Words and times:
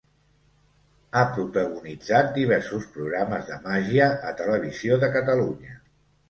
Ha 1.17 1.21
protagonitzat 1.35 2.31
diversos 2.37 2.87
programes 2.97 3.45
de 3.51 3.59
màgia 3.67 4.09
a 4.31 4.33
Televisió 4.41 4.99
de 5.05 5.13
Catalunya. 5.19 5.79